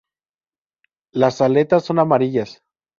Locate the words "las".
1.13-1.41